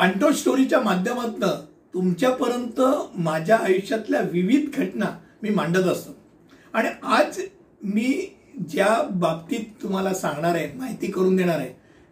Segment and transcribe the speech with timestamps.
[0.00, 1.42] Onto स्टोरीच्या माध्यमातून
[1.94, 2.80] तुमच्यापर्यंत
[3.18, 5.06] माझ्या आयुष्यातल्या विविध घटना
[5.42, 6.12] मी मांडत असतो.
[6.74, 7.40] आणि आज
[7.82, 8.36] मी
[8.70, 11.68] ज्या बाबतीत तुम्हाला सांगणार आहे माहिती करून देणार आहे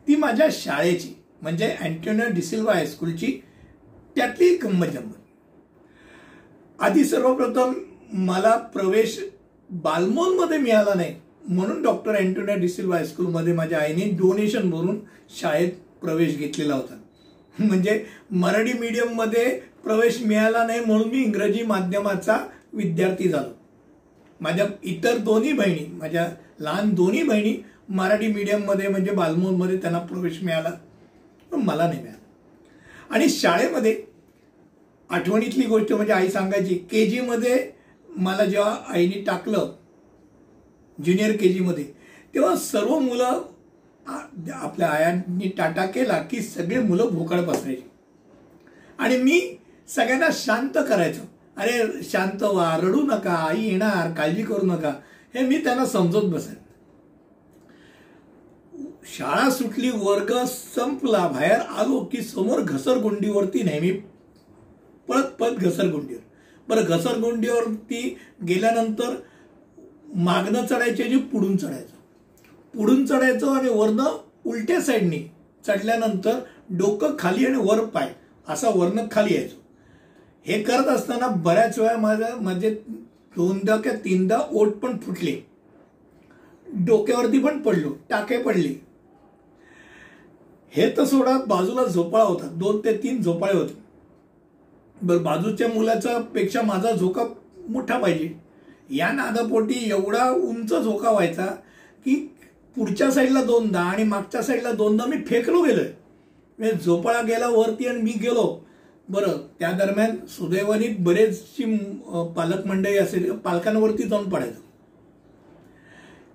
[0.07, 3.33] ती माझ्या शाळेची म्हणजे अँटोनियो डिसिल्वा हायस्कूलची
[4.17, 4.87] त्यातली गंमत.
[4.87, 5.17] जंमत
[6.79, 7.73] आधी सर्वप्रथम
[8.27, 9.19] मला प्रवेश
[9.71, 11.15] बालमोलमध्ये मिळाला नाही
[11.45, 14.99] म्हणून डॉक्टर अँटोनिया डिसिल्वा हायस्कूलमध्ये माझ्या आईने डोनेशन भरून
[15.41, 16.95] शाळेत प्रवेश घेतलेला होता.
[17.59, 19.49] म्हणजे मराठी मीडियममध्ये
[19.85, 22.37] प्रवेश मिळाला नाही म्हणून मी इंग्रजी माध्यमाचा
[22.73, 23.51] विद्यार्थी झालो.
[24.41, 26.29] माझ्या इतर दोन्ही बहिणी माझ्या
[26.61, 27.55] लहान दोन्ही बहिणी
[27.89, 30.71] मराठी मीडियममध्ये म्हणजे बालमोलमध्ये त्यांना प्रवेश मिळाला.
[31.53, 32.17] पण मला नाही मिळाला.
[33.11, 33.97] आणि शाळेमध्ये
[35.11, 37.71] आठवणीतली गोष्ट म्हणजे आई सांगायची के जीमध्ये
[38.09, 39.73] मला जेव्हा आईने टाकलं
[40.99, 41.85] ज्युनियर के जीमध्ये
[42.35, 43.41] तेव्हा सर्व मुलं
[44.09, 47.83] आपल्या आयांनी टाटा केला की सगळे मुलं भोकाळ बसायची
[48.99, 49.41] आणि मी
[49.89, 51.23] सगळ्यांना शांत करायचो.
[51.57, 54.93] अरे शांत व्हा रडू नका आई येणार काळजी करू नका.
[55.35, 56.55] हे मी त्यांना समजत बसेन
[59.17, 63.91] शाळा सुटली वर्ग संपला बाहेर आलो की समोर घसरगुंडीवरती नेहमी
[65.09, 66.21] पळत पळत घसरगुंडीवर.
[66.69, 68.17] बरं घसरगुंडीवरती
[68.49, 69.15] गेल्यानंतर
[70.15, 71.97] मागणं चढायचे जे पुढून चढायचं.
[72.79, 74.17] पुढून चढायचं आणि वरनं
[74.47, 75.19] उलट्या साईडनी
[75.67, 76.39] चढल्यानंतर
[76.71, 78.13] डोकं खाली आणि वर पाय
[78.49, 79.57] असा वरनं खाली यायचो.
[80.47, 82.71] हे करत असताना बऱ्याच वेळा माझ्या म्हणजे
[83.37, 85.37] दोनदा किंवा तीनदा ओट पण फुटले.
[86.67, 88.73] डोक्यावरती पण पडलो टाके पडले.
[90.73, 93.75] हे तर सोडा बाजूला झोपाळा होता दोन ते तीन झोपाळे होते.
[95.03, 97.25] बरं बाजूच्या मुलाचा पेक्षा माझा झोका
[97.69, 98.33] मोठा पाहिजे.
[98.91, 101.47] या नादापोटी एवढा उंच झोका व्हायचा
[102.05, 102.17] की
[102.77, 105.87] पुढच्या साईडला दोनदा आणि मागच्या साईडला दोनदा मी फेकलो गेलोय.
[106.59, 108.59] म्हणजे झोपाळा गेला वरती आणि मी गेलो.
[109.09, 111.65] बरं त्या दरम्यान सुदैवानी बरेचशी
[112.37, 114.61] पालक मंडळी असेल पालकांवरती जाऊन पडायचं.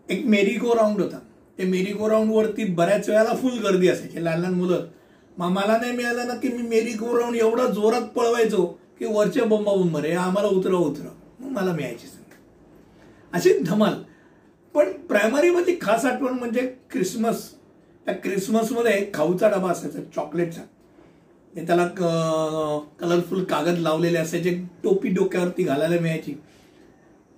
[0.10, 1.20] एक मेरी गो राऊंड होता.
[1.58, 4.24] ते मेरी गो राऊंडवरती बऱ्याच वेळाला फुल गर्दी असायची.
[4.24, 4.86] लहान लहान मुलं.
[5.38, 8.66] मग मला नाही मिळालं ना की मी मेरी गो राऊंड एवढा जोरात पळवायचो
[9.00, 12.08] की वरच्या बोंबा मरे आम्हाला उतरा उतरा मग मला मिळायची
[13.34, 13.94] अशी धमाल.
[14.74, 16.62] पण प्रायमरीमध्ये खास आठवण म्हणजे
[16.92, 17.50] क्रिसमस
[18.06, 20.62] त्या क्रिसमसमध्ये खाऊचा डबा असायचा चॉकलेटचा
[21.56, 21.88] त्याला
[23.00, 24.52] कलरफुल कागद लावलेले असायचे
[24.84, 26.34] टोपी डोक्यावरती घालायला मिळायची.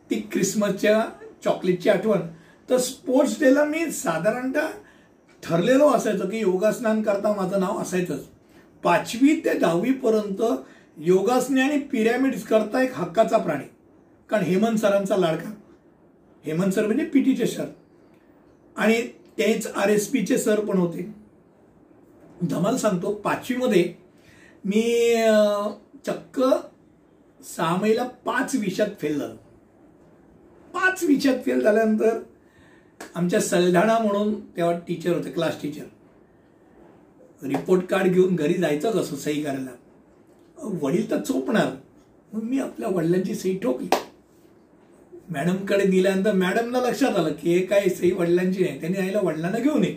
[0.09, 1.01] ती क्रिसमसच्या
[1.43, 2.21] चॉकलेटची आठवण.
[2.69, 4.67] तर स्पोर्ट्स डेला मी साधारणतः
[5.43, 8.23] ठरलेलो असायचं की योगासनान करता माझं नाव असायचंच.
[8.83, 10.41] पाचवी ते दहावीपर्यंत
[10.97, 13.67] योगासने आणि पिरॅमिड्स करता एक हक्काचा प्राणी.
[14.29, 15.49] कारण हेमंत सरांचा लाडका.
[16.45, 17.65] हेमंत सर म्हणजे पीटीचे सर.
[18.75, 19.01] आणि
[19.37, 21.07] तेच आर एस पीचे सर पण होते.
[22.41, 23.93] धमाल सांगतो पाचवीमध्ये
[24.65, 24.81] मी
[26.05, 26.41] चक्क
[27.39, 29.35] सहा महिला पाच विषयात फेल झालो.
[30.73, 32.19] पाच विषयात फेल झाल्यानंतर
[33.15, 35.85] आमच्या सलढाणा म्हणून तेव्हा टीचर होते क्लास टीचर
[37.47, 39.75] रिपोर्ट कार्ड घेऊन घरी जायचं कसं सही करायला.
[40.81, 41.71] वडील तर चोपणार.
[42.33, 43.87] मग मी आपल्या वडिलांची सही ठोकली.
[45.29, 49.83] मॅडमकडे दिल्यानंतर मॅडमला लक्षात आलं की हे काय सही वडिलांची नाही त्यांनी आईला वडिलांना घेऊन
[49.83, 49.95] ये.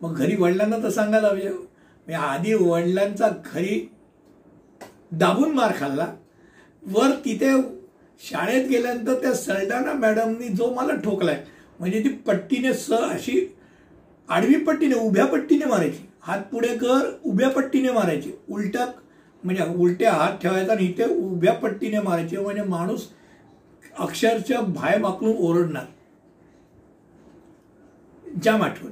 [0.00, 3.80] मग घरी वडिलांना तर सांगायला म्हणजे आधी वडिलांचा घरी
[5.12, 6.06] दाबून मार खाल्ला.
[6.82, 7.50] वर तिथे
[8.20, 11.42] शाळेत गेल्यानंतर त्या सरडाना मॅडमनी जो मला ठोकलाय
[11.78, 13.40] म्हणजे ती पट्टीने स अशी
[14.28, 16.06] आडवी पट्टीने उभ्या पट्टीने मारायची.
[16.22, 18.32] हात पुढे कर उभ्या पट्टीने मारायची.
[18.48, 18.86] उलट्या
[19.42, 22.36] म्हणजे उलट्या हात ठेवायचा आणि इथे उभ्या पट्टीने मारायचे.
[22.36, 23.06] म्हणजे माणूस
[23.98, 25.84] अक्षरशः भाय माकलून ओरडणार.
[28.44, 28.90] जाम आठवण.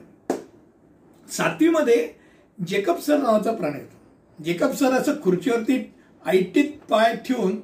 [1.29, 2.13] सातवीमध्ये
[2.67, 4.43] जेकब सर नावाचा प्राणी होता.
[4.45, 5.95] जेकब सर असं खुर्चीवरती
[6.27, 7.61] आयटीत पाय ठेवून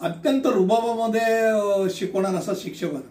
[0.00, 3.08] अत्यंत रुबाबामध्ये शिकवणार असा शिक्षक होता.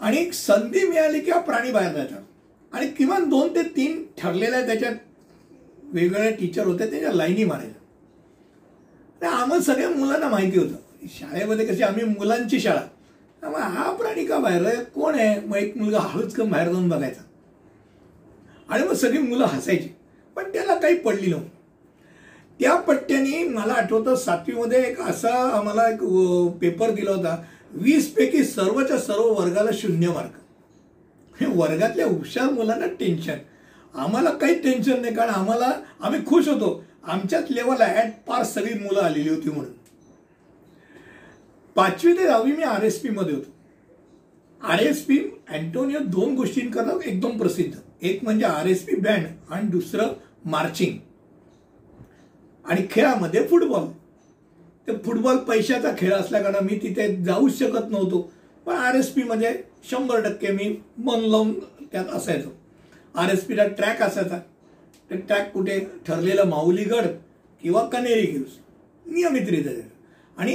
[0.00, 2.16] आणि संधी मिळाली किंवा प्राणी बाहेर जायचा.
[2.72, 4.94] आणि किमान दोन ते तीन ठरलेल्या त्याच्यात
[5.82, 7.80] वेगवेगळ्या टीचर होते त्याच्या लाईनी मारायच्या.
[9.30, 10.83] आम्हाला सगळ्या मुलांना माहिती होतं.
[11.08, 12.80] शाळेमध्ये कशी आम्ही मुलांची शाळा.
[13.40, 14.84] त्यामुळे हा प्राणी का बाहेर आहे?
[14.84, 15.40] कोण आहे?
[15.40, 17.22] मग एक मुलगा हळूच कम बाहेर जाऊन बघायचा.
[18.68, 19.88] आणि मग सगळी मुलं हसायची.
[20.36, 21.50] पण त्याला काही पडली नव्हती.
[22.60, 26.02] त्या पट्ट्याने मला आठवतं सातवीमध्ये एक असा आम्हाला एक
[26.60, 27.36] पेपर दिला होता
[27.72, 33.38] वीस पैकी सर्वच्या सर्व वर्गाला शून्य मार्क हे वर्गातल्या हुशार मुलांना टेन्शन
[33.94, 36.84] आम्हाला काही टेन्शन नाही कारण आम्हाला आम्ही खुश होतो.
[37.04, 39.72] आमच्याच लेवलला ॲट पार सगळी मुलं आलेली होती म्हणून.
[41.76, 43.50] पाचवी ते दहावी मी आर एस पीमध्ये होतो.
[44.60, 45.18] आर एस पी
[45.48, 47.74] अँटोनियो दोन गोष्टींकरता एकदम प्रसिद्ध.
[48.02, 50.12] एक म्हणजे आर एस पी बँड आणि दुसरं
[50.50, 50.98] मार्चिंग
[52.64, 53.86] आणि खेळामध्ये फुटबॉल
[54.86, 58.20] ते फुटबॉल पैशाचा खेळ असल्याकडं मी तिथे जाऊच शकत नव्हतो.
[58.66, 59.52] पण आर एस पीमध्ये
[59.90, 61.52] शंभर टक्के मी मन लावून
[61.92, 62.48] त्यात असायचो.
[63.14, 64.38] आर एस पीला ट्रॅक असायचा.
[65.10, 67.06] ते ट्रॅक कुठे ठरलेलं माऊलीगड
[67.62, 68.58] किंवा कनेरी हिल्स.
[69.06, 69.72] नियमितरित्या
[70.36, 70.54] आणि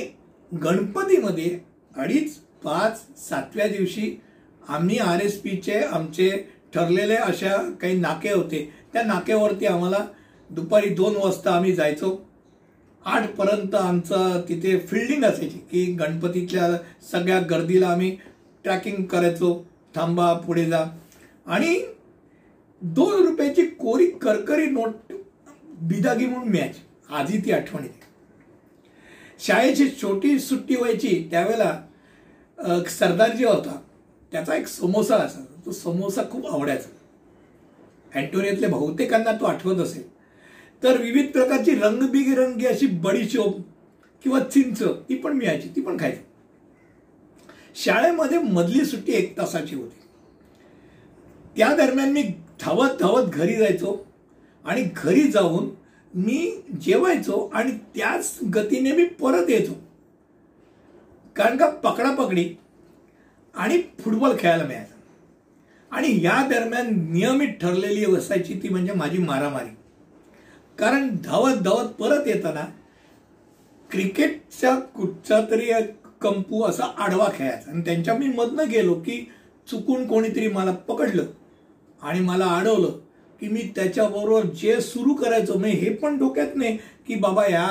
[0.53, 1.59] गणपतीमध्ये
[1.95, 4.21] अडीच पाच सातव्या दिवशी
[4.67, 6.29] आम्ही आर एस पीचे आमचे
[6.73, 8.73] ठरलेले अशा काही नाके होते.
[8.93, 9.97] त्या नाक्यावरती आम्हाला
[10.49, 12.29] दुपारी दोन वाजता आम्ही जायचो.
[13.05, 16.77] आठपर्यंत आमचं तिथे फिल्डिंग असायची की गणपतीच्या
[17.11, 18.17] सगळ्या गर्दीला आम्ही
[18.63, 19.67] ट्रॅकिंग करायचो.
[19.95, 20.85] थांबा पुढे जा.
[21.45, 21.85] आणि
[22.81, 25.13] दोन रुपयाची कोरी करकरी नोट
[25.81, 26.81] बिदागी म्हणून मिळायची.
[27.09, 27.98] आधी ती आठवण येते.
[29.39, 33.79] शाळेची छोटी सुट्टी व्हायची त्यावेळेला सरदारजी होता
[34.31, 35.61] त्याचा एक समोसा असायचा.
[35.65, 36.89] तो समोसा खूप आवडायचा.
[38.15, 40.03] अँटोनियातल्या बहुतेकांना तो आठवत असेल.
[40.83, 43.57] तर विविध प्रकारची रंगबिरंगी अशी बडीशोप
[44.23, 46.21] किंवा चिंच ती पण मिळायची ती पण खायची.
[47.75, 49.97] शाळेमध्ये मधली सुट्टी एक तासाची होती.
[51.57, 52.23] त्या दरम्यान मी
[52.61, 53.97] धावत धावत घरी जायचो
[54.65, 55.69] आणि घरी जाऊन
[56.13, 56.51] मी
[56.81, 59.73] जेवायचो आणि त्याच गतीने मी परत यायचो.
[61.35, 62.55] कारण का पकडापकडी
[63.55, 64.95] आणि फुटबॉल खेळायला मिळायचा.
[65.91, 69.69] आणि या दरम्यान नियमित ठरलेली असायची ती म्हणजे माझी मारामारी.
[70.77, 72.65] कारण धावत धावत परत येताना
[73.91, 75.71] क्रिकेटच्या कुठचा तरी
[76.21, 77.71] कंपू असा आडवा खेळायचा.
[77.71, 79.31] आणि त्यांच्या मी मधनं गेलो की
[79.67, 81.25] चुकून कोणीतरी मला पकडलं
[82.01, 82.91] आणि मला अडवलं.
[83.41, 86.77] की मी त्याच्याबरोबर जे सुरू करायचो म्हणजे हे पण डोक्यात नाही
[87.07, 87.67] की बाबा या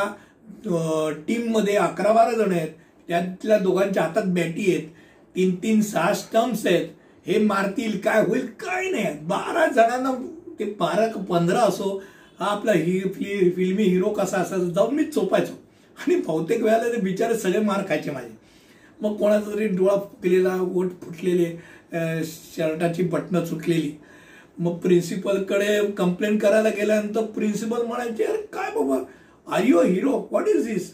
[1.27, 2.69] टीममध्ये अकरा बारा जण आहेत
[3.09, 4.89] त्यातल्या दोघांच्या हातात बॅटी आहेत
[5.37, 6.89] तीन तीन सहा स्टम्प्स आहेत
[7.27, 10.13] हे मारतील काय होईल काय नाही बारा जणांना
[10.59, 11.97] ते बारा पंधरा असो
[12.41, 13.01] हा आपला हि
[13.57, 15.53] फिल्मी हिरो कसा असायचा जाऊन मी चोपायचो
[15.97, 18.29] आणि बहुतेक वेळेला ते बिचारे सगळे मार खायचे माझे.
[19.01, 21.51] मग कोणाचा तरी डोळा फुटलेला ओठ फुटलेले
[22.25, 23.91] शर्टाची बटणं चुकलेली.
[24.59, 28.97] मग प्रिन्सिपलकडे कंप्लेंट करायला गेल्यानंतर प्रिन्सिपल म्हणायचे अरे काय बाबा?
[29.47, 30.91] Are you hero what is this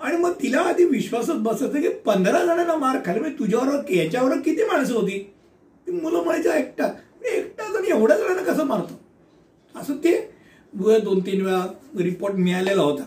[0.00, 3.20] आणि मग तिला आधी विश्वासच बसत की पंधरा जणांना मार खाली.
[3.20, 5.18] म्हणजे तुझ्यावर याच्यावर किती माणसं होती?
[5.86, 6.88] ती मुलं म्हणायचं एकटा.
[7.26, 9.00] एकटा जण एवढ्या जणांना कसं मारतो?
[9.74, 10.16] असं ते
[10.74, 11.64] दोन तीन वेळा
[11.98, 13.02] रिपोर्ट मिळालेला होता.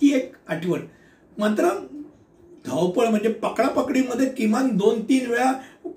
[0.00, 0.80] ती एक आठवण.
[1.38, 1.68] मात्र
[2.66, 5.52] धावपळ म्हणजे पकडापकडीमध्ये किमान दोन तीन वेळा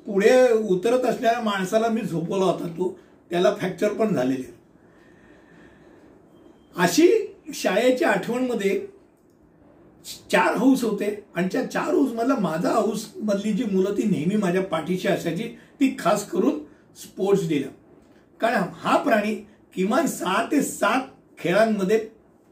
[0.06, 2.98] पुढे उतरत असलेल्या माणसाला मी झोपवला होता तो.
[3.31, 4.53] त्याला फ्रॅक्चर पण झालेले
[6.75, 7.07] अशी
[7.53, 8.80] शाळेच्या आठवणमध्ये
[10.31, 15.07] चार हाऊस होते आणि त्या चार हाऊसमधला माझा हाऊसमधली जी मुलं ती नेहमी माझ्या पाठीशी
[15.07, 15.44] असायची
[15.80, 16.59] ती खास करून
[16.98, 17.68] स्पोर्ट्स डेला
[18.39, 19.33] कारण हा प्राणी
[19.75, 21.07] किमान सहा ते सात
[21.39, 21.98] खेळांमध्ये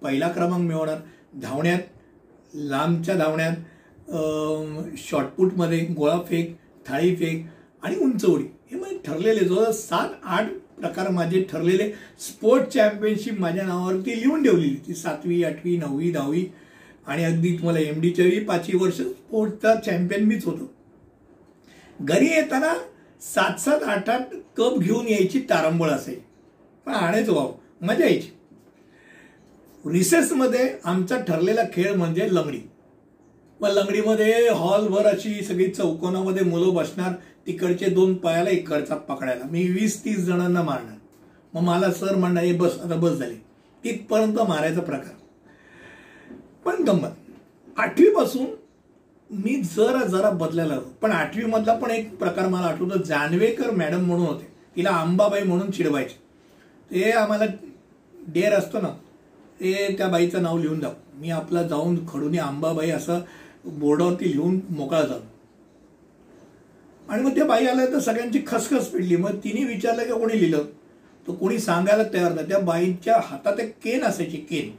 [0.01, 0.97] पहिला क्रमांक मिळवणार.
[1.41, 1.79] धावण्यात
[2.53, 3.55] लांबच्या धावण्यात
[4.97, 6.55] शॉर्टपुटमध्ये गोळाफेक
[6.89, 7.45] थाळीफेक
[7.83, 11.89] आणि उंच उडी हे म्हणजे ठरलेले जवळ सात आठ प्रकार माझे ठरलेले.
[12.19, 16.45] स्पोर्ट चॅम्पियनशिप माझ्या नावावरती लिहून ठेवलेली ती सातवी आठवी नववी दहावी.
[17.07, 20.71] आणि अगदी तुम्हाला एम डीच्या पाचवी वर्ष स्पोर्टचा चॅम्पियन मीच होतो.
[21.99, 22.73] घरी येताना
[23.21, 26.21] सात सात आठ आठ कप घेऊन यायची तारंबळ असायची
[26.85, 27.51] पण आणायचो भाऊ
[27.81, 28.29] मजा यायची.
[29.83, 32.59] रिसेसमध्ये आमचा ठरलेला खेळ म्हणजे लंगडी.
[33.61, 37.13] मग लंगडीमध्ये हॉलभर अशी सगळी चौकोनामध्ये मुलं बसणार
[37.47, 39.45] तिकडचे दोन पायाला इकडचा पकडायला.
[39.51, 40.97] मी वीस तीस जणांना मारणार.
[41.53, 43.35] मग मला सर म्हणणार हे बस आता बस झाली.
[43.83, 45.13] तिथपर्यंत मारायचा प्रकार.
[46.65, 47.09] पण गंमत.
[47.77, 48.45] आठवीपासून
[49.29, 53.03] मी जरा जरा बदलायला हवं पण आठवीमधला पण एक प्रकार मला आठवतो.
[53.03, 54.47] जानवेकर मॅडम म्हणून होते.
[54.75, 56.17] तिला अंबाबाई म्हणून चिडवायचे.
[56.91, 57.45] ते आम्हाला
[58.13, 58.89] डेअर असतो ना.
[59.59, 63.19] ते त्या बाईचं नाव लिहून जाऊ मी आपला जाऊन खडून अंबाबाई असं
[63.65, 65.27] बोर्डावरती लिहून मोकळा झालो.
[67.09, 69.15] आणि मग त्या बाई आल्या तर सगळ्यांची खसखस पिडली.
[69.15, 70.63] मग तिने विचारलं की कोणी लिहिलं?
[71.27, 72.47] तर कोणी सांगायला तयार नाही.
[72.47, 74.69] त्या बाईच्या हातात एक केन असायची केन.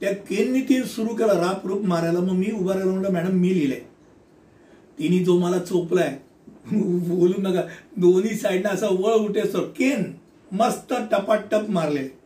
[0.00, 2.20] त्या केननी ती सुरू केलं राप रूप मारायला.
[2.20, 3.80] मग मी उभा राहिला म्हणलं मॅडम मी लिहिलंय.
[4.98, 6.16] तिने जो मला चोपलाय
[6.72, 7.62] बोलू नका.
[7.96, 10.12] दोन्ही साईडनं असा वळ उठे सर केन
[10.52, 12.19] मस्त टपाटप मारले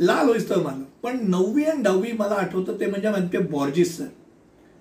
[0.00, 0.82] लाल होईस तर मारलं.
[1.02, 4.06] पण नववी आणि दहावी मला आठवतं ते म्हणजे म्हणते बॉर्जिस सर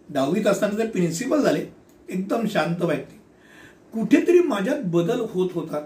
[0.09, 1.65] दहावीत असताना ते प्रिन्सिपल झाले
[2.09, 3.15] एकदम शांत व्यक्ती.
[3.93, 5.85] कुठेतरी माझ्यात बदल होत होता.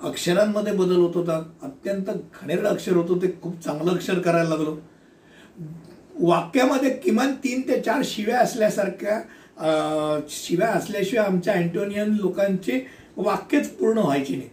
[0.00, 1.42] अक्षरांमध्ये बदल होत होता.
[1.62, 3.22] अत्यंत घणेरड अक्षर होतं.
[3.22, 4.76] ते खूप चांगलं अक्षर करायला लागलो.
[6.20, 9.20] वाक्यामध्ये किमान तीन ते चार शिव्या असल्यासारख्या
[10.30, 12.84] शिव्या असल्याशिवाय आमच्या अँटोनियन लोकांचे
[13.16, 14.48] वाक्यच पूर्ण व्हायची नाही.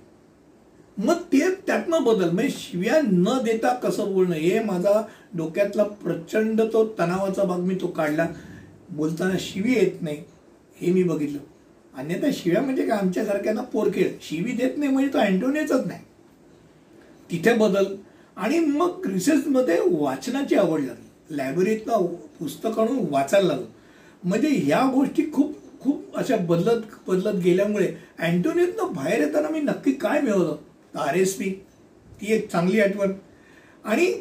[0.97, 2.29] मग ते त्यातनं बदल.
[2.29, 5.01] म्हणजे शिव्या न देता कसं बोलणं हे माझा
[5.37, 8.27] डोक्यातला प्रचंड तो तणावाचा भाग मी तो काढला.
[8.89, 10.23] बोलताना शिवी येत नाही
[10.81, 11.39] हे मी बघितलं.
[11.97, 12.97] अन्यथा शिव्या म्हणजे काय?
[12.97, 16.01] आमच्यासारख्यांना पोरखेळ शिवी देत नाही म्हणजे तो अँटोनियच नाही.
[17.31, 17.95] तिथे बदल.
[18.37, 21.37] आणि मग रिसर्चमध्ये वाचनाची आवड लागली.
[21.37, 22.05] लायब्ररीतनं
[22.39, 23.65] पुस्तक आणून वाचायला लागलो.
[24.23, 27.87] म्हणजे ह्या गोष्टी खूप खूप अशा बदलत बदलत गेल्यामुळे
[28.19, 30.55] अँटोनियतनं बाहेर येताना मी नक्की काय मिळवलं?
[30.95, 31.49] आर एस पी
[32.21, 33.13] ती एक चांगली आठवण.
[33.85, 34.11] आणि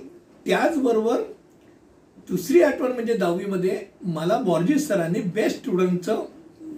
[0.47, 1.23] त्याचबरोबर
[2.28, 6.25] दुसरी आठवण म्हणजे दहावीमध्ये मला बॉर्जिस सरांनी बेस्ट स्टुडंटचं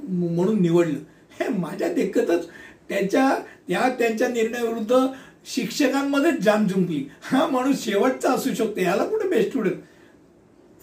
[0.09, 0.99] म्हणून निवडलं.
[1.41, 2.47] हे माझ्या देखतच
[2.89, 3.29] त्याच्या
[3.69, 5.07] त्या त्यांच्या निर्णयाविरुद्ध
[5.55, 7.05] शिक्षकांमध्येच जाम जुंपली.
[7.23, 9.75] हा माणूस शेवटचा असू शकतो याला कुठे बेस्ट स्टुडंट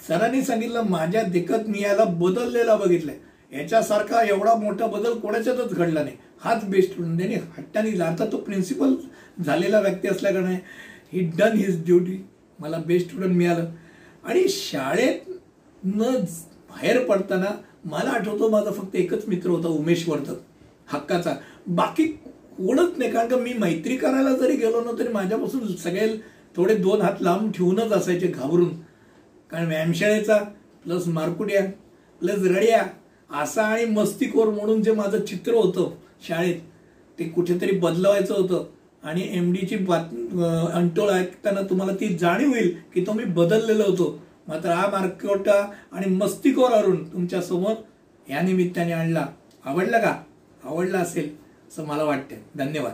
[0.08, 3.18] सरांनी सांगितलं माझ्या देखत मी याला बदललेला बघितलाय.
[3.52, 6.16] याच्यासारखा एवढा मोठा बदल कोणाच्यातच घडला नाही.
[6.44, 8.96] हाच बेस्ट स्टुडंट त्याने हट्टाने आता तो प्रिन्सिपल
[9.46, 10.56] झालेला व्यक्ती असल्याकारणे
[11.14, 12.18] ही डन हिज ड्युटी
[12.60, 13.70] मला बेस्ट स्टुडंट मिळालं.
[14.24, 15.30] आणि शाळेत
[15.84, 16.12] न
[16.70, 17.52] बाहेर पडताना
[17.86, 21.34] मला आठवतो माझा फक्त एकच मित्र होता उमेश वर्धक हक्काचा.
[21.68, 22.06] बाकी
[22.58, 26.08] कोणच नाही कारण का मी मैत्री करायला जरी गेलो ना तरी माझ्यापासून सगळे
[26.56, 28.70] थोडे दोन हात लांब ठेवूनच असायचे घाबरून.
[29.52, 30.38] कारण व्यायामशाळेचा
[30.84, 31.66] प्लस मारकुट्या
[32.22, 32.84] प्लस रड्या
[33.42, 35.90] असा आणि मस्तीखोर म्हणून जे माझं चित्र होतं
[36.24, 36.56] शाळेत.
[37.20, 38.66] ते कुठेतरी बदलवायचं होतं.
[39.04, 40.04] आणि एम डीची बात
[40.74, 44.20] अंटोळ ऐकताना तुम्हाला ती जाणीव होईल की तो मी बदललेलो होतो.
[44.48, 47.74] मात्र हा मार्कोटा आणि मस्तिकोर अरुण तुमच्यासमोर
[48.30, 49.26] या निमित्ताने आणला.
[49.66, 50.16] आवडला का?
[50.64, 51.30] आवडला असेल
[51.68, 52.94] असं मला वाटतं धन्यवाद.